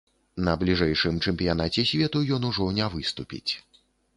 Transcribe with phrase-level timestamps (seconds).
[0.45, 3.51] На бліжэйшым чэмпіянаце свету ён ужо не выступіць.